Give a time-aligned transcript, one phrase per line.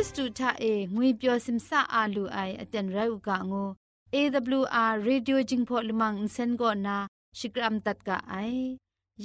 [0.00, 3.68] ခရစ်တုထအေငွေပျော်စင်ဆာအာလူအိုင်အတန်ရုတ်ကငို
[4.14, 6.96] AWR Radio Jingpho Lumang Insen Go Na
[7.38, 8.54] Shikram Tat Ka Ai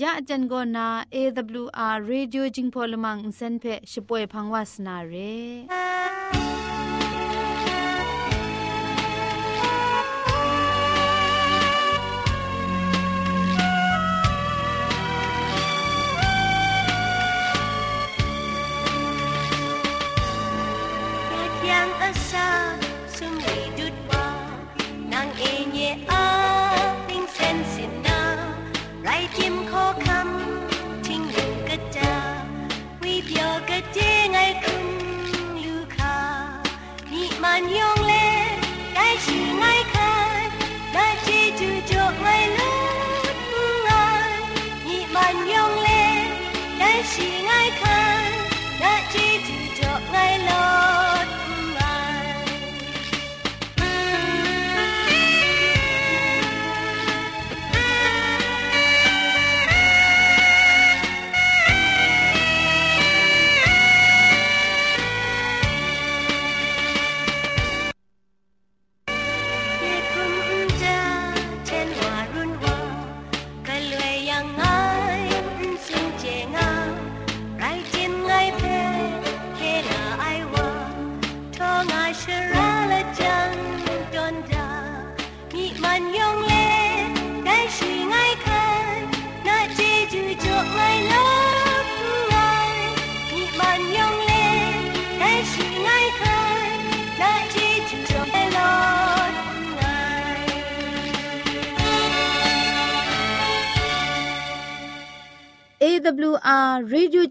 [0.02, 0.86] Ya Ajan Go Na
[1.20, 6.35] AWR Radio Jingpho Lumang Insen Phe Shipoe Phangwa Sna Re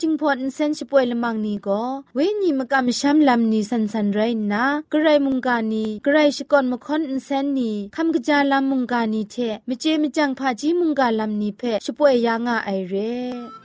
[0.02, 1.82] จิงพอนเซนช่วยละมังนีก็
[2.14, 4.20] เวนีมกะมชัมลำนีสันสันไร
[4.52, 9.36] นะกระไรมุงกานีกระไรชกอนมคอนอินเซนนีคำกะจาลำมุงกานีเท
[9.68, 13.63] มเจมจังพาจีมุงกาลำนีเพช่วยยางาไอเร่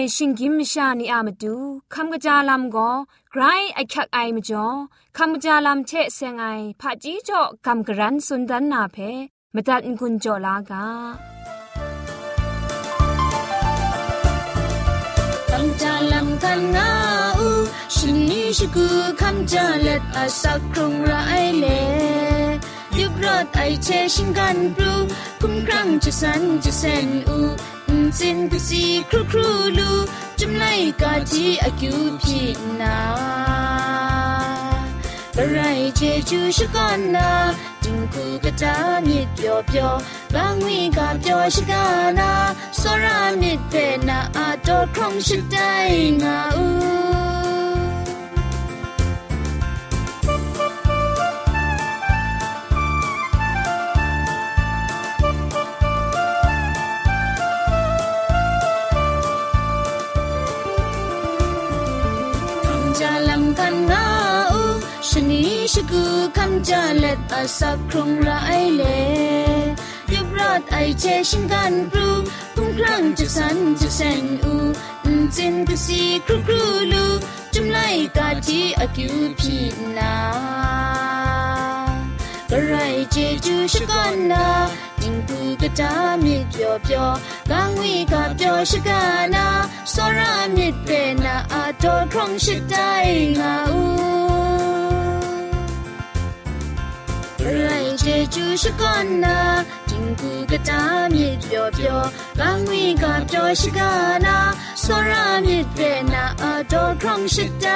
[0.00, 1.56] เชชิงกิมชานีอามาดู
[1.94, 2.90] คำกระจาลำก็
[3.30, 3.42] ไกร
[3.74, 4.66] ไอคักไอมาจ่อ
[5.16, 6.46] คำกระจาลำเชะเซงไอ
[6.80, 8.96] ผาจีจ่อคำกระรันสุนดันนาเพ
[9.54, 10.86] มตัดกุญจ่อลากา
[15.50, 16.88] คำจาลำกันนา
[17.38, 17.48] อู
[17.94, 18.86] ชินีชกู
[19.20, 21.12] คำจาเล็ดอาสักครงไร
[21.58, 21.66] เล
[22.96, 24.92] ยุบรอดไอเชชิงกันปรู
[25.40, 27.38] คุ้มครั้งจะสันจะเซนอู
[28.18, 29.48] จินกุสีครูครู
[29.78, 29.90] ลู
[30.38, 30.64] จุมไล
[31.00, 32.40] กาจีอากิวพี
[32.80, 32.96] นา
[35.36, 35.58] บะไร
[35.96, 36.00] เจ
[36.30, 37.30] จูชกอนนา
[37.82, 38.74] จิงคูกะจา
[39.06, 39.92] มิดเปียวเปียว
[40.34, 41.84] บางวีกาเปียวชกา
[42.18, 42.32] นา
[42.80, 43.74] สรามิดเป
[44.08, 45.56] นาอาโตครองชิดได
[46.22, 46.66] งาอู
[65.90, 66.04] กู
[66.36, 68.30] คำจาเล็ดอาสักครุงไร
[68.76, 69.00] เล่
[70.12, 72.10] ยบรอดไอเชชิงกันกรู
[72.54, 74.54] พุ่งครั้งจะสันจะเซนอู
[75.36, 77.04] จินกสีครูครูลู
[77.54, 77.78] จุมไล
[78.16, 79.56] กาจีอากิวพี
[79.98, 80.16] นา
[82.50, 82.74] กระไร
[83.10, 84.46] เจจูชกันนา
[85.00, 85.92] จิงกูกะจา
[86.24, 87.08] มิเปียวเปียว
[87.50, 89.02] กังวีกาเปียวชกา
[89.34, 89.46] นา
[89.92, 90.88] สรามิเป
[91.24, 92.74] นาอาโตครองชิดใจ
[93.38, 93.82] งาอู
[98.32, 99.38] เจจูชกันนา
[99.90, 100.80] จิงกูกะจา
[101.14, 102.00] มิเปียวเปียว
[102.40, 103.90] กังวีกาเปียวชกา
[104.26, 104.36] นา
[104.82, 105.78] สรามิเป
[106.12, 107.66] นาอาโตครองชิดใจ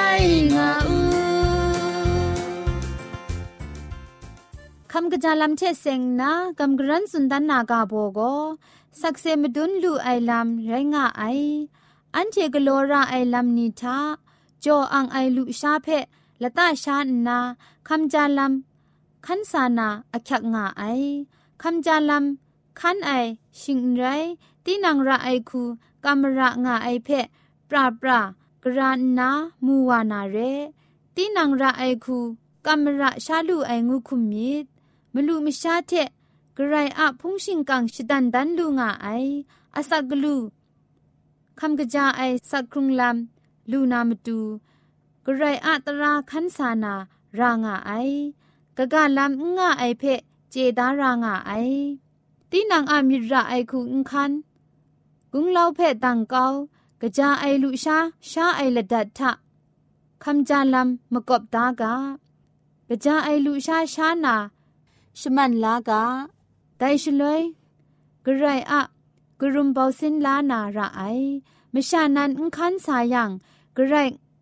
[0.55, 0.97] งาอู
[4.91, 8.19] คำกระจาลำเชเซงนะกำกรันสุนดันนากาโบโก
[9.01, 11.23] สักเซมดุนลูไอลำไรงะไอ
[12.15, 13.97] อันเทกโลราไอลำนิทา
[14.63, 15.87] จออังไอลูชาเพ
[16.41, 16.97] ละตาชา
[17.27, 17.37] นา
[17.87, 18.74] คำจาลำ
[19.25, 20.83] ขันสานาอักยักงะไอ
[21.61, 23.11] คำจาลำขันไอ
[23.61, 24.03] ชิงไร
[24.63, 25.61] ตีนังระไอคู
[26.05, 27.09] กำระงะไอเพ
[27.69, 28.19] ปราปรา
[28.63, 29.29] กรานนา
[29.65, 30.37] มูวานาเร
[31.15, 32.17] ตีนังระไอคู
[32.65, 34.65] กำระชาลูไองูคุมมิด
[35.13, 35.91] มลูมิชาเท
[36.57, 39.07] กรายอะพุงชิงกังชิดันดันลูงาไอ
[39.75, 40.35] อาศักลู
[41.59, 44.39] คำกะจาไอสักครุงลำลูนามาดู
[45.25, 46.93] กรายอะตราคันสานา
[47.39, 47.91] รางาไอ
[48.77, 50.03] กะกะลำงะไอเพ
[50.51, 51.51] เจดารางาไอ
[52.49, 54.31] ตีนังอามิระไอคุงคัน
[55.31, 56.45] กุงเล่าเพตังเกา
[57.01, 57.97] กะจาไอลุชา
[58.29, 59.31] ชาไอละดัดทะ
[60.23, 61.93] คำจาลำมกบตากา
[62.89, 64.35] กะจาไอลุชาชานา
[65.19, 66.03] ชมันลากา
[66.77, 67.41] ไดชลวย
[68.25, 68.81] กระไรอะ
[69.39, 71.01] กรุมเบาสินลานาระไอ
[71.73, 73.29] มชานันอุคันสายัง
[73.75, 73.95] กระไร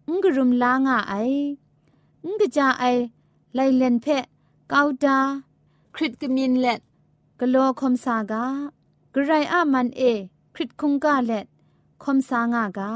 [0.08, 1.14] อุกรุมลางาไอ
[2.24, 2.86] อุกจาไอ
[3.56, 4.08] ไลเลนเพ
[4.72, 5.20] กาวดา
[5.96, 6.82] คริตกมินเล็ด
[7.40, 8.44] กโลคอมสากา
[9.14, 10.02] กระไรอามันเอ
[10.56, 11.46] คริตคุงกาเล็ด
[12.04, 12.92] คอมสางากา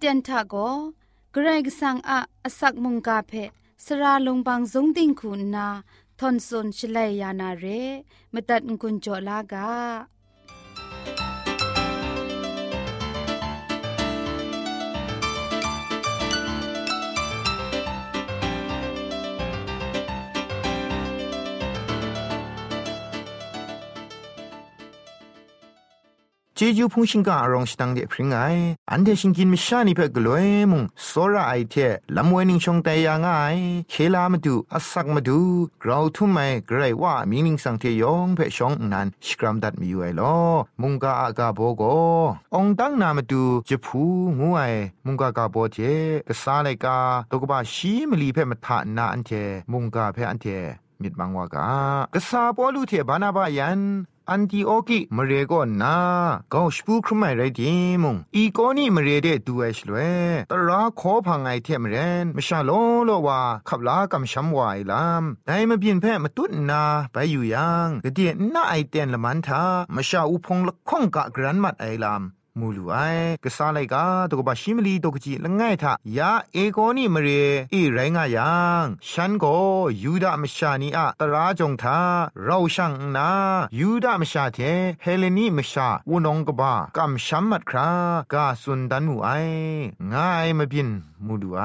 [0.00, 0.54] เจนทาโก
[1.32, 3.32] เกรกสังอาอสักมุงกาเพ
[3.84, 5.68] สระลงบางสงติงคุณนา
[6.18, 7.64] ทอนซนชลัยยานาเร
[8.32, 9.68] มตัดกุญจลากา
[26.60, 28.36] เจจูพงชิงกาอรองสตังเดพริงไง
[28.90, 31.74] อันเดชิงกินมิชานิเพ่กลวยมุงโซระไอเท
[32.16, 33.28] ลำเวนิงชงแต่ยังไง
[33.90, 35.40] เคลามาดูอาศักมาดู
[35.82, 40.36] กราวทุ่มไมไกรว่ามินิงสังเทยองเพ่ชงนันสกรัมดัดมีอยู่ไอลอ
[40.82, 41.82] มุงกาอากาโบโก
[42.54, 44.02] องตังนามาดูจะพู
[44.38, 44.60] งูไอ
[45.06, 45.78] มุงกากาโบเจ
[46.28, 46.98] กษาเลกา
[47.30, 49.30] ตกบาชีมลีเพ่มาทานาอันเท
[49.72, 50.46] มุงกาเพ่อันเท
[51.02, 51.68] มิดบังวากา
[52.14, 53.80] กษาปอลูเทบานาบายัน
[54.30, 55.96] อันติโอกิมเรก็นา
[56.52, 59.96] ก็สปูครไม่ไรดีมุงอีกอนี่มเรเดดูเอชลเว
[60.50, 62.70] ตราขอพังไอเทมเรนมชาโล
[63.06, 69.62] โลว่าขับลากำช้ำวายลามได้มาเปลี่ยนแพ่มาตุนนาไปอยู่ยังกะเดียน่าไอเตียนละมันทา
[69.94, 72.22] มชาอุพงละข้องกะกรันมัดไอลาม
[72.60, 72.94] มูลูไอ
[73.44, 77.28] กษาไลกาตกบะชิมลีตกจีละง่ายทายาเอโกนิมเร
[77.74, 79.56] อีไรงายังฉันก็
[80.02, 82.00] ยูดามชานีอะตราจงทา
[82.44, 83.30] เราช่างนา
[83.78, 84.58] ยูดามชาเท
[85.02, 87.90] เฮเลนีมชาวนองกบะกำชัมมัดครา
[88.32, 89.28] กาสุนดันมูไอ
[90.12, 90.88] ง่ายมาบิน
[91.26, 91.62] มูดูไอ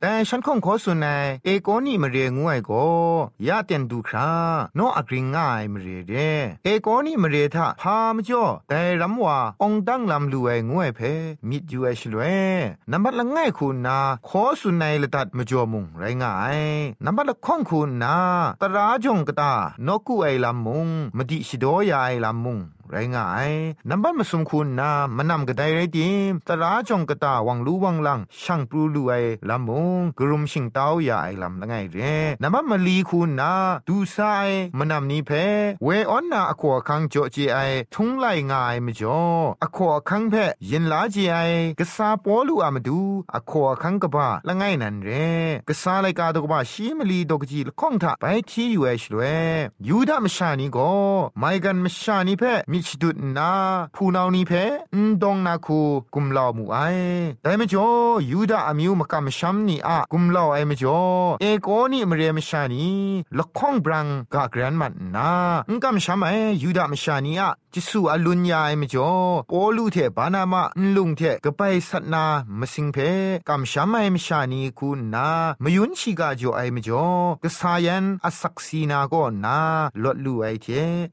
[0.00, 1.06] แต่ฉันคงขอสุนใน
[1.44, 2.84] เอโกนี่มาเรียงวยก็
[3.46, 4.30] ยาเตียนดูครา
[4.76, 6.14] โนอกริงง่ายมาเรียเด
[6.64, 11.00] เอโกนี่มาเรียทะพามจ่อแต่รำว่าองดังลำลูไองวยเพ
[11.48, 12.20] มิดยูเอชลเว
[12.90, 16.60] นับบัดละง่ายคุณนาขอสุนในละตัดมาจ่อมุงไรง่าย
[17.04, 18.16] นับบัดละข้องคุณนา
[18.60, 19.52] ตราจงกตา
[19.86, 22.58] นกูไอลำมุงมดิชิโดยาไอลำมุง
[22.90, 23.50] ไรง่าย
[23.88, 29.12] นับบัดมาสมคุณนามานำกระไดไรดีมตราจงกระตาวังรู้วังลังช่างปลูลูไอ
[29.48, 31.98] ลำมงกรุมชิงเต้ายาไอลำละไงเร
[32.42, 33.52] นับบัดมาลีคุณนา
[33.88, 34.18] ดูไซ
[34.78, 35.30] มานำนี้เพ
[35.84, 37.58] เวออนนาอควคังโจจีไอ
[37.94, 39.22] ทุงไลง่ายมจ่อ
[39.62, 40.34] อควคังเพ
[40.70, 41.36] ยินลาจีไอ
[41.78, 43.00] กษาปอลูอามาดู
[43.34, 45.10] อควคังกบ้าละไงนันเร
[45.68, 49.20] กษาไลกาตกบ้าชีมลีดกจีละข้องทาไปที่อยู่เอชลเว
[49.88, 50.92] ยูดามชานีก็
[51.38, 53.52] ไม่กันมชานีเพมิชดุดนา
[53.94, 54.52] ผู้นานีเพ
[54.94, 55.80] นดงนาคู
[56.14, 56.78] กุมลาวมูไอ
[57.42, 57.88] แต่ไม่จ่อ
[58.30, 61.00] ยูดาอามิวมกำชัมนีอะกุมลาวไอไม่จ่อ
[61.40, 62.86] เอโกนี่มเรียมชานี
[63.38, 65.30] ละข้องบรังกากรันมันนา
[65.68, 66.30] อุกำชัมไอ
[66.62, 69.10] ยูดามชานีอะจิสูอลุญญาไอไม่จ่อ
[69.50, 70.62] ปอลูเทบานามา
[70.96, 72.24] ลุงเทกไปสัตนา
[72.60, 72.96] มสิงเพ
[73.48, 75.28] กำชัมไอมชานีคูนา
[75.62, 77.06] มายุนชิกาจ่อไอไม่จ่อ
[77.42, 79.58] กษายันอสักซีนาก็นา
[80.02, 80.66] ลดลูไอเท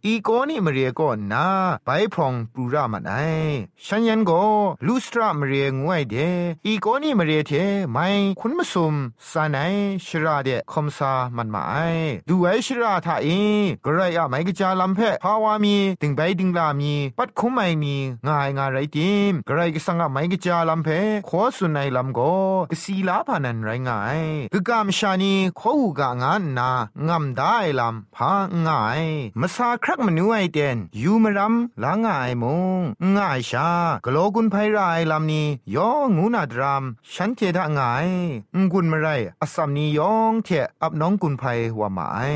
[0.06, 1.46] อีโกนี่มเรียก็นา
[1.86, 3.14] ไปพรองปูรามันไอ
[3.86, 4.32] ฉันยันโก
[4.88, 6.16] ลูสตรามเรียงวยเด
[6.66, 7.52] อีโกนี่มเรียเท
[7.92, 8.08] ไม่
[8.40, 8.96] คุณมสุม
[9.32, 9.60] สานไอ
[10.06, 11.76] ชราเดคอมซามันมาไอ
[12.30, 13.28] ดูไอชราทาเอ
[13.86, 17.96] กระไรอะไม่กจาลำเพภาวามีติงไปติงลามี ปัดคุ้มไม่มี
[18.28, 20.90] ง่ายง่ายไรติมกระไรก็สังอะไม่กจาลำเพ
[21.30, 22.20] ขอสุนในลำโก
[22.72, 24.22] กสีลาพานันไรง่าย
[24.54, 26.70] กกามชานีขอหูกางานนา
[27.08, 28.32] งำได้ลำพา
[28.68, 29.04] ง่าย
[29.40, 32.46] มาซาครักมันูไอเดนยูมรำลาง่ายม
[32.80, 32.82] ง
[33.18, 33.70] ง่ายชา
[34.06, 38.08] กโลกุนไพรายลำนี้ยองงูนาดรามฉันเทดะง่าย
[38.56, 39.08] งกุนมาไร
[39.42, 40.50] อสัมนี้ยองเท
[40.82, 41.44] อับน้องกุนไพ
[41.80, 42.34] ว่าหมาย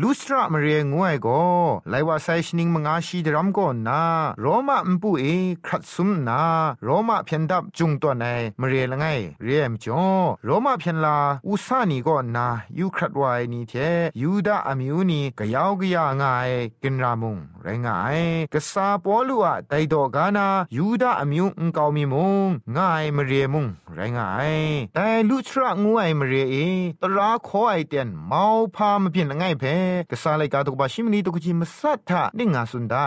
[0.00, 1.42] ลูสตระมาเรียงวยก็
[1.90, 4.02] ไลว่าไซชนิงมงอาชีดรัมก็นนา
[4.40, 5.24] โรมาอุปุเอ
[5.66, 6.42] ครัดซุมนา
[6.84, 8.24] โรมาเพียนดับจุงตัวใน
[8.60, 9.04] มาเรียละไง
[9.44, 10.04] เรียมจ่อ
[10.44, 12.46] โรมาเพียนลาอุสานีก็นนา
[12.78, 13.72] ยูครัดไวนี่เท
[14.20, 16.50] ยูดาอมิวนีกะยาวกะยาง่าย
[16.82, 18.20] กินรามุงไรง่าย
[18.54, 24.54] กษาปอลูอะไดดอกานายูดาอมิวอุงกาวมีมุงง่ายมเรียมุงไรง่าย
[24.94, 26.54] แต่ลุทระงูไอมเรียเอ
[27.02, 28.44] ตราขอไอเตียนเมา
[28.76, 29.64] พามาเปลี่ยนละไงเพ
[30.10, 33.06] กษาไลกาตกบาชิมนีตุกจิมสัทธะดิงาสุนได้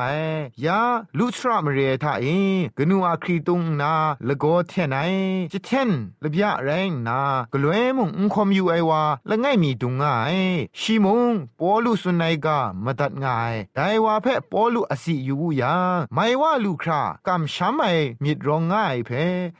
[0.65, 0.79] ยา
[1.17, 2.25] ลุทระมเรียทาเอ
[2.77, 3.93] กนูอาครีตุงนา
[4.27, 4.97] ละโกเทนไอ
[5.51, 5.89] จิเทน
[6.23, 7.19] ละบยะแรงนา
[7.53, 10.37] กลวยมุงอุคอมยูไอวาละไงมีตุงง่าย
[10.79, 17.85] ชิมุงปอลุสุนัยกามาตัดง่ายไดว่าเพปอลุอสิอยู่ยังไม่ว่าลูกครากำช้ำไอ
[18.23, 19.09] มิดรองง่ายเพ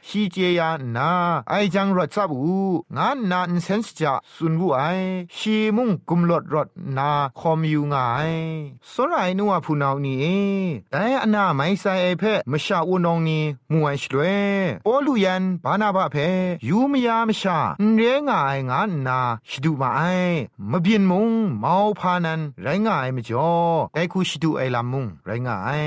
[0.07, 0.61] ชีเจีย
[0.97, 1.11] นา
[1.49, 2.55] ไอจังรถซับอู
[2.97, 4.81] งานนานเซนส์จะสุนวูไอ
[5.37, 6.67] ชีมุ่งกุมลดรถ
[6.97, 8.31] นาคอมอยู่ง่าย
[8.91, 10.53] สรายนัวผู้นานี่
[10.91, 14.37] แต่อนาไม่ใส่ไอเพมชาอุนองนี่มวยชลวย
[14.85, 16.15] ปอลุยันบานาบะเพ
[16.67, 17.59] ยูมยามชา
[17.95, 20.01] เรงายงานนาชิดูมาไอ
[20.71, 23.51] มเบียนมุงเมาพานันไรง่ายมจ่อ
[23.93, 25.82] แต่คูชิดูไอลามุงไรงา าย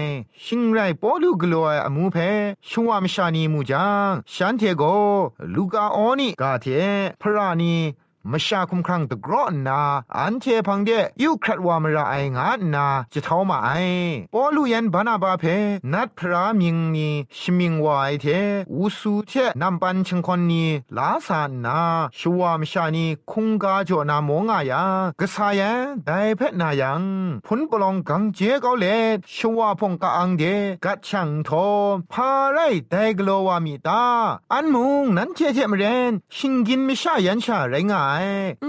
[0.46, 2.17] ชิงไรปอลูกลัวอมูเพ
[2.70, 4.84] ชัวมชานีมูจังฉันเทโก
[5.55, 6.67] ลูกาออนี่กาเท
[7.22, 7.75] พระนี
[8.33, 9.80] มชาคุมครังตะกรอนนา
[10.16, 10.90] อันเทพังเด
[11.23, 13.71] ยุครัดวามระไองานาจะเท่ามาไอ
[14.35, 15.45] ปอลูยันบานาบาเพ
[15.92, 18.26] นัดพระมิงนีชิมิงวายเท
[18.73, 20.64] อุสูเทนำปันชงคนนี
[20.97, 21.80] ลาสานนา
[22.18, 24.83] ชัวมชานีคุงกาจนามงายา
[25.21, 27.02] กษายันไดเพนายัง
[27.47, 28.87] พุนปลองกังเจเกาเล
[29.37, 30.42] ชัวพงกาอังเด
[30.85, 31.50] กัดช่างโท
[32.12, 32.59] พาไร
[32.90, 34.04] ไดกโลวามีตา
[34.52, 38.15] อันมุงนั้นเทเทมเรนชิงกินมิชายันชาไรงา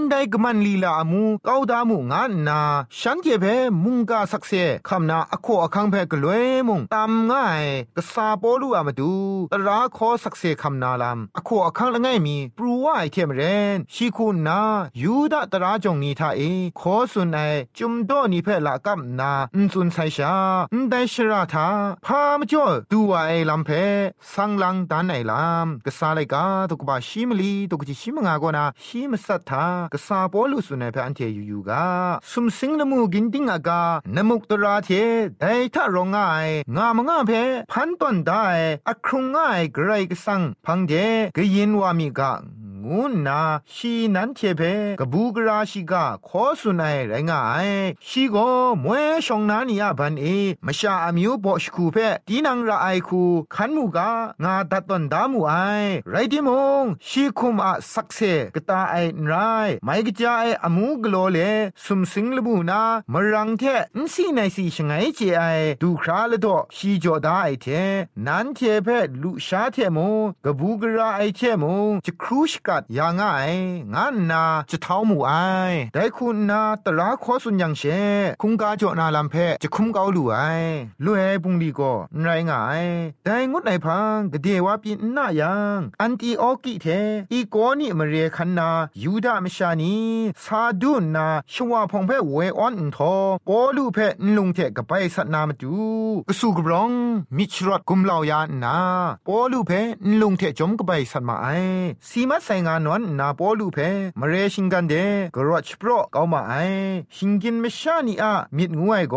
[0.10, 2.62] ได้กมันลีลามูก้าวดามูงานนา
[3.00, 3.46] ฉันเจเพ
[3.84, 4.52] มุงกาสักเซ
[4.90, 7.64] คำนาอโคอคังเพกลวยมุงตามง่าย
[7.98, 9.14] กษาปอลูอามาดู
[9.54, 13.42] ตราขอสักเซคำนาลามอโคอคังละง่ายมีปรูว่าไอเทมเร
[13.76, 14.62] นชีคุนา
[15.02, 16.42] ยูดาตราจงนีทาเอ
[16.80, 17.40] ขอสุนไอ
[17.78, 20.34] จุมโดนีเพละกัมนาอุนสุนไซชา
[20.74, 21.68] อุนไดชราทา
[22.06, 23.70] พามจ่อดูว่าไอลำเพ
[24.34, 31.86] สังลังดานไอลามกษาไลกาตุกบาชิมลีตุกจิชิมงากนาชิมสัทธากษาปอลุสุนัยพอันเทยูยูกา
[32.32, 33.82] สุมสิงละมูกินติงอากา
[34.16, 34.90] นมุกตราเท
[35.40, 37.32] ไดทะรองง่ายงามงาเพ
[37.72, 38.46] พันต้นได้
[38.88, 40.94] อครุงง่ายไกรกสังพังเด
[41.38, 42.34] กยินวามีกา
[42.92, 43.42] งูนา
[43.74, 44.62] ชีนันเทเพ
[45.00, 47.70] กบูกราชิกาขอสุนัยไรงาย
[48.08, 48.36] ชีโก
[48.84, 50.26] มวยชองนานียบันเอ
[50.66, 51.98] มชาอมิวบอชคูเพ
[52.28, 53.24] ตีนังระไอคู
[53.56, 54.12] ขันมูกา
[54.44, 55.54] งาดัดตันดามูไอ
[56.10, 56.50] ไรดิม
[56.82, 58.20] งชีคุมอะสักเซ
[58.56, 58.96] กตาไอ
[59.26, 59.34] ไร
[59.84, 61.40] ไม่กจาไออมูกโลเล
[61.84, 62.82] สุมสิงลบูนา
[63.14, 63.64] มรังเท
[63.98, 65.44] นสีในสีชงไงเจไอ
[65.82, 67.68] ดูคราละดอชีจอดาไอเท
[68.28, 68.88] นันเทเพ
[69.22, 73.46] ลุชาเทมงกบูกราไอเทมงจะครูชกัดยางไอ
[73.94, 75.32] งานนาจะเท้าหมู่ไอ
[75.94, 77.84] ได้คุณนาตราขอสุญยังเช
[78.42, 80.38] คุงกาจอนาลำเพจะคุมเกาลู่ไอ
[81.06, 82.84] ลู่เฮปุงดีก็ไรงาย
[83.26, 86.86] ได้งดไหนพังกเดว่าปีนนายังอันตีออกิเท
[87.32, 88.70] อีโกนี่มาเรคันนา
[89.04, 89.96] ยูดามชานี
[90.44, 93.14] ซาดุนนาชวาพงเพเวออนทอ
[93.48, 95.74] ปอลูเพนลุงเทกับไปสัตนามาจู
[96.30, 96.92] กสูกรอง
[97.38, 98.78] มิชรอดกุมเหล่ายานา
[99.28, 99.72] ปอลูเพ
[100.08, 101.48] นลุงเทจมกับไปสัตมาไอ
[102.10, 103.78] สีมัดไซงานวนนาปอลูเพ
[104.20, 104.94] มเรชิงกันเด
[105.36, 106.54] กรอชโปรเกามาไอ
[107.16, 109.16] ชิงกินมชานีอะมิดงวยโก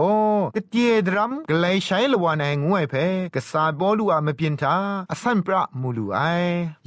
[0.54, 2.94] กเตียดรัมกไลใช้ละวานงวยเพ
[3.34, 4.74] กษาปอลูอะมเปียนทา
[5.10, 6.18] อสันปรามูลูไอ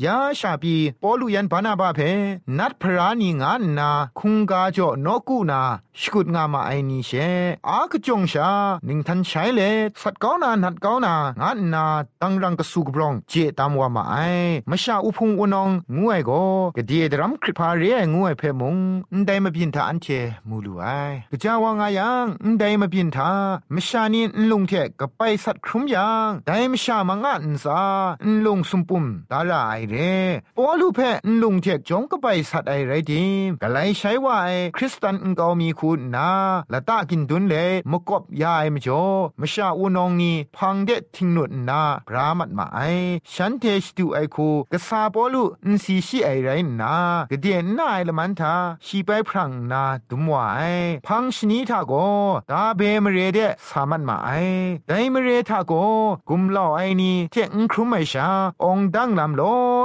[0.03, 1.99] ยาชาปีปอลูยันบานาบาเพ
[2.57, 5.61] นัดพรานีงานนาคุงกาจ่อนกูนา
[5.99, 7.11] สกุดงามาไอนีเช
[7.69, 8.49] อากจงชา
[8.85, 9.61] หนิงทันใช้เล
[10.01, 11.85] สัตก้านานัดก้านางานนา
[12.21, 14.15] ตังรังกสุกบรองเจตามว่ามาไอ
[14.69, 16.31] มชาอุพงอุนองงวยโก
[16.77, 18.77] กเดีดรัมคริพาเรียงวยเพมง
[19.11, 20.07] อันใดมาบินทาอันเช
[20.49, 20.85] มูลูไอ
[21.31, 23.31] กะจาวางายังอันใดมาบินทา
[23.73, 27.81] มชานีนลุงเทกะไปสัตครุมยังไดมชามางานซา
[28.23, 29.95] อันลุงสุมปุมดาลาไอเร
[30.57, 36.29] ปอลูเพอันลุงเทจงกะไปสัตไอไรดิมกะไลใช้ว่าไอคริสตันอันกอมีคุณนา
[36.73, 37.55] ละตากินดุนเล
[37.91, 39.05] มกบยายมจ่อ
[39.41, 42.79] มชาอูนองนีพังเดทิงนุนนาพรามัดมาไอ
[43.33, 46.49] ฉันเทสตูไอคูกะซาปอลูอินซีชีไอไร
[46.81, 46.95] นา
[47.31, 48.53] กะเดียนนาไอละมันทา
[48.85, 50.61] ชีไปพรังนาดุมวาไอ
[51.07, 51.93] พังชนีทาโก
[52.51, 54.29] ตาเบมเรเดสามันมาไอ
[54.87, 55.73] ไดมเรทาโก
[56.29, 58.27] กุมลอไอนีเทงครุมไอชา
[58.63, 59.41] องดังลำโล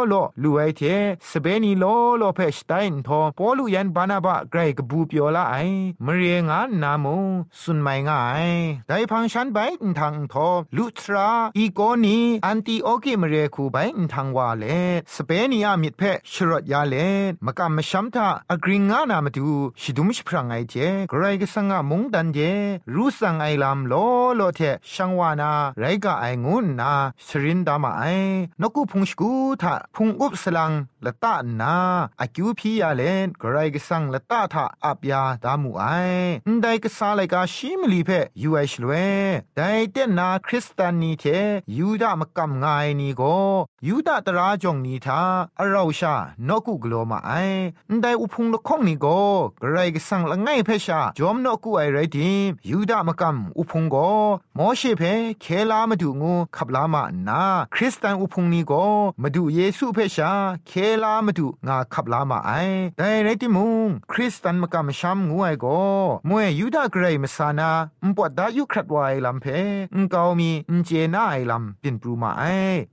[0.09, 0.83] โลลูไอเท
[1.31, 1.85] สเปนีโล
[2.19, 5.57] โลเพชไตน์ทอปอลูยันบานาบะไกรกบูเปียวละไอ
[6.05, 7.17] มเรียงานนามู
[7.61, 8.49] สุนไม่ง่าย
[8.89, 9.59] ไดพังฉันไป
[9.99, 13.77] ทางทอลุทราอีโกนีอันตีโอกิมเรียคูไป
[14.13, 14.65] ทางวาเล
[15.15, 16.03] สเปนียามิดเพ
[16.35, 16.97] ชชรดยาเล
[17.47, 19.49] มกะมชัมทาอกรีงานามาดู
[19.81, 20.75] ชิดุมชพรางไอเจ
[21.11, 22.39] ไกรกสังะมงดันเจ
[22.95, 23.95] รูสังไอลามโล
[24.37, 24.61] โลเท
[24.93, 26.93] ชังวานาไรกะไองุนนา
[27.27, 28.03] สรินดามาไอ
[28.61, 30.73] นกุพุงสกูทาพุงอุบสลัง
[31.07, 31.77] ละตานา
[32.21, 35.85] อากิวพียาเลนกรายกสังละตาทาอับยาดามูไอ
[36.63, 38.11] ได้กษาไลกาชิมลีเพ
[38.43, 38.93] ยูไอชลเว
[39.57, 41.25] ได้เตนาคริสตานีเท
[41.79, 43.23] ยูดามกำงายนีโก
[43.87, 45.21] ยูดาตราจงนีทา
[45.61, 46.15] อราชา
[46.49, 47.33] นกุกโลมาไอ
[48.01, 49.07] ได้อุพุงละข้องนีโก
[49.63, 53.97] กรายกสังละไงเพชาจอมนกุไอไรดิมยูดามกำอุพุงโก
[54.59, 55.03] มอเชเพ
[55.41, 57.43] เคลามาดูงูขับลามานา
[57.75, 58.73] คริสตันอุพุงนีโก
[59.23, 60.33] มาดูเยซูเพชา
[60.67, 60.73] เค
[61.05, 62.53] ลามาดูงาขับลามาไอ
[62.99, 65.67] ไดไรติมุงคริสตันมกำชัมงูไอโก
[66.29, 67.71] มวยยูดาเกรมสานา
[68.05, 69.47] อุปดายุครัดวายลำเพ
[69.95, 72.45] อุกาวมีอุเจน่าไอลำเป็นปรูมาไอ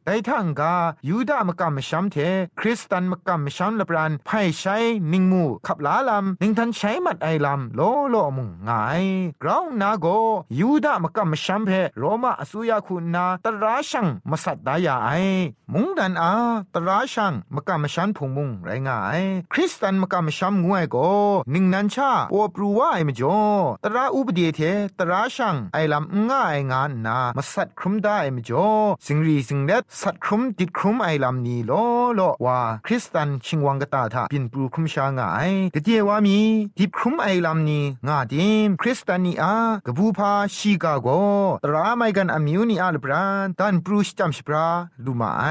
[0.05, 0.73] ไดทังกา
[1.08, 2.15] ยูดามกำชัมเท
[2.60, 4.77] คริสตันมกำมชันละปรานไพ่ใช้
[5.12, 9.03] นิงมูขับลาลำนิงทันใช้มัดไอลำโลโลมุงงาย
[9.43, 10.08] กราวนาโก
[10.60, 15.10] ยูดามกำมชัมเพโรมาอสุยาคุณนาตราชังมาสัตดายาไอ
[15.73, 16.31] มุงดันอา
[16.73, 19.21] ตราชังมกำมชันพุงมุงไรงาย
[19.53, 20.97] คริสตันมกำมชัมงวยโก
[21.53, 23.39] นิงนันชาโอปรูว่าไอมจ่อ
[23.83, 24.59] ตราอุปเดียเท
[24.99, 28.69] ตราชังไอลำง่ายงานนามาสัตครุมได้ไอมจ่อ
[29.05, 31.71] สิงรีสิงเล็ดสัตครุมติดครุมไอลำนี้โล
[32.15, 36.37] โลว่าคริสตันชิงวังกตาทาปินปรูครุมชางายกะเดียว่ามี
[36.77, 41.07] ดิบครุมไอลำนี้งาดิมคริสตันนี่อากบูพาชีกาโก
[41.63, 44.67] ตราไม่กันอมิวนี่อาลบรานตันปรูชจัมชปรา
[45.05, 45.43] ลูมาไอ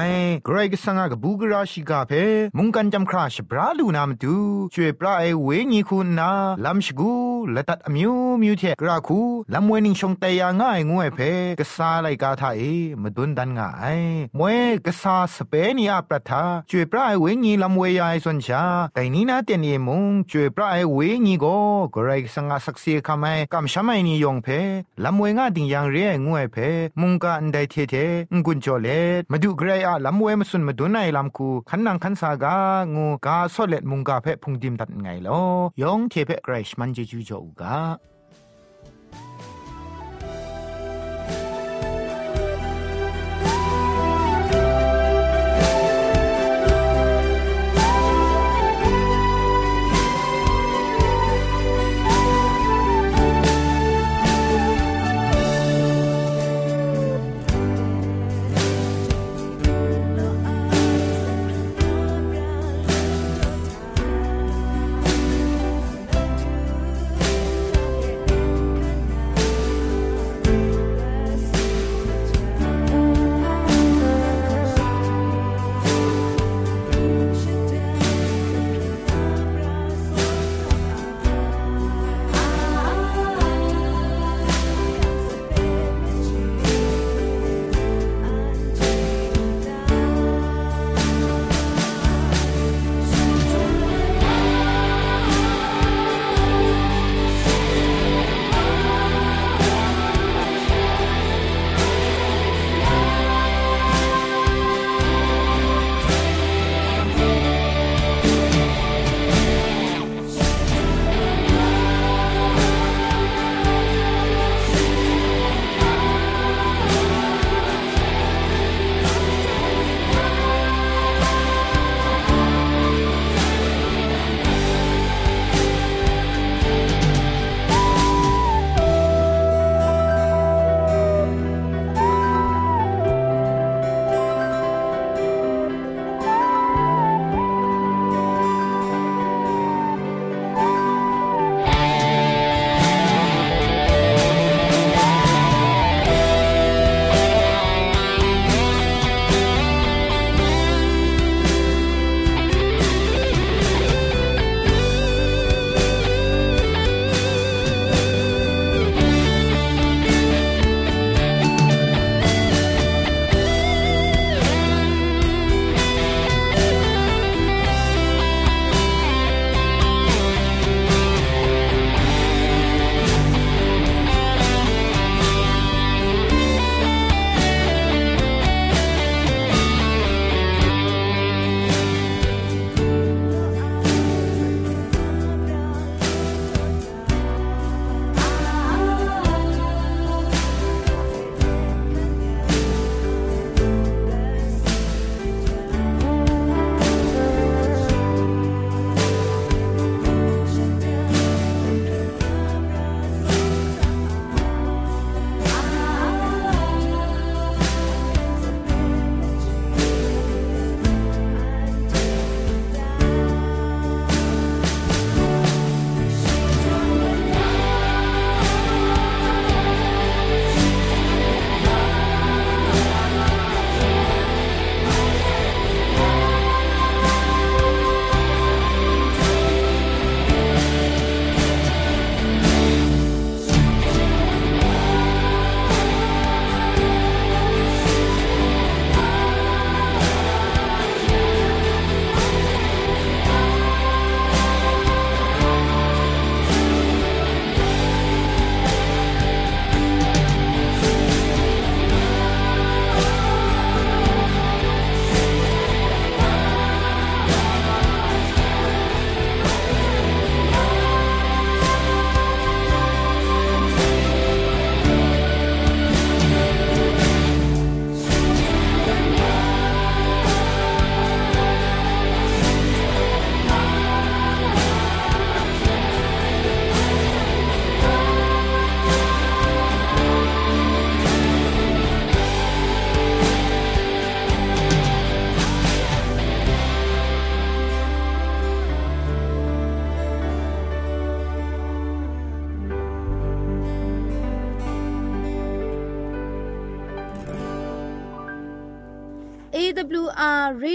[0.45, 2.11] เกรกสังกบูกราชิกาเพ
[2.57, 4.35] มุงกันจำคราชปราลูนามตู
[4.73, 6.31] ช่วยปราไอเวญีคุณนา
[6.65, 7.13] ลัมชกู
[7.51, 9.21] และตัดอมิวมิวเทกราคู
[9.53, 11.19] ลัมเวนิงชงเตยาง่ายงวยเพ
[11.59, 12.61] กษาไลกาทาเอ
[13.01, 13.99] มาดุนดันง่าย
[14.37, 21.45] มวยกษาสเปนีอาปรัทาช่วยปราไอเวญีลัมเวยายส่วนชาแต่นี้นาเตียนเอมุงช่วยปราไอเวญีโก
[21.91, 24.47] เกรสังกสักเสียคำไมกำชามนี่ยองเพ
[25.03, 26.57] ลัมเวงาดิงยังเรียงวยเพ
[27.01, 27.95] มุงกาอันได้เทเท
[28.33, 28.87] งกุนจอเล
[29.31, 32.56] มาดูกรอาลัมเวมสุนมาดุนไอลัมคูขันนังขันสากา
[32.96, 35.42] งูกาโซเลตมุงกาเพพุงดิมตัดไงลอ
[35.82, 37.76] ยองเทเพเกรชมันเจจูจอูกา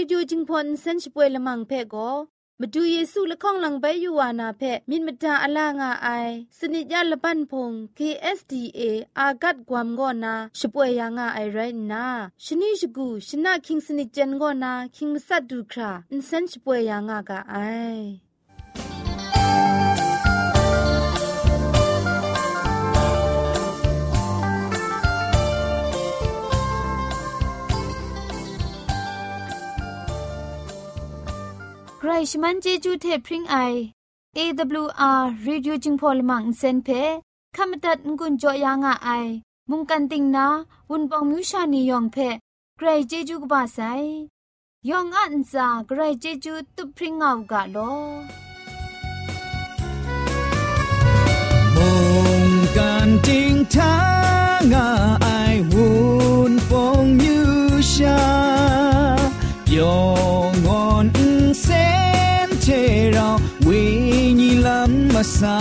[0.00, 2.10] Radio จิงพอนเซนช่วยละมังเพ่ก็
[2.60, 6.08] มาดูเยซูละข้องหลังใบยูวานาเพมินมตาอลางาไอ
[6.58, 8.80] สนิจยาละปันพง KSDA
[9.18, 11.58] อากัดกวมกอนาช่วยยังาไอไร
[11.92, 12.06] นา
[12.44, 17.54] ชนิชกูชนะคิงสนิจเจนกอนาคิงมัสัดดูคราอินเซนช่วยยังากาไอ
[32.29, 33.55] ชมันเจจูเทพริงไอ
[34.37, 36.89] AWR Reducing Polymer เซนเพ
[37.55, 39.09] ขมตัดงุนจอยางอไอ
[39.69, 40.47] มุงกันติงนา
[40.89, 42.17] วุนปองมิวชานียองเพ
[42.77, 43.79] ใครเจจูกบาไซ
[44.89, 47.77] ยองอันซาใครเจจูตุพริงเอากาโล
[51.75, 51.89] มุ
[52.41, 52.43] ง
[52.77, 53.95] กันติงทา
[54.71, 54.87] งอ
[55.21, 55.27] ไอ
[55.71, 55.87] วุ
[56.51, 57.45] นปองมิว
[57.93, 58.50] ชา
[65.21, 65.55] asa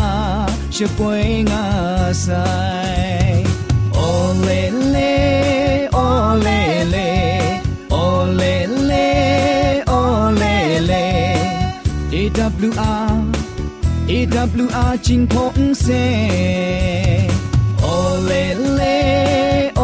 [0.75, 3.45] she poing asai
[4.09, 5.13] olele
[6.03, 7.09] olele
[8.05, 9.09] olele
[9.99, 11.05] olele
[12.89, 13.21] awr
[15.05, 16.05] jing pong se.
[17.95, 18.99] Olele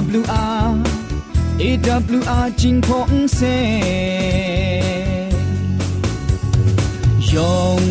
[0.00, 0.87] awr
[1.86, 3.40] AWR จิงพงเซ
[7.32, 7.82] ยอง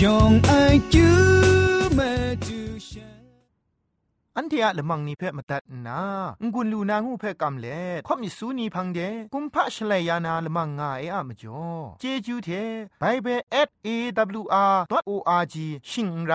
[0.00, 0.52] ยองไอ
[0.92, 1.65] จูมาดูฉันอัน
[4.50, 6.00] เทียละมังนิเพ่มาตัดนา
[6.54, 9.00] งุนลูนางูเพ่กำเล่ข่อมิสูนีพังเด
[9.32, 11.64] กุมพะชเลยานาละมังงาเออะมจ่อ
[12.00, 12.48] เจจูเท
[13.00, 13.40] ไบเบิล
[13.86, 15.54] @awr.org
[15.90, 16.32] ชิงไร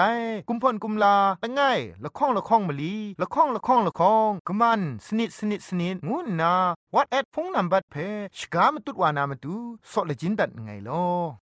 [0.48, 1.62] กุมพ่นกุมลาละไง
[2.04, 6.54] ละข้องละข้องมะลีละข้องละข้องละข้องกะมันสนิดสนิดสนิดงูนา
[6.94, 9.56] what at พงนัมบัดเพ่ชกามตุดวานามตุ
[9.92, 11.41] ซอเลจินดัดไงลอ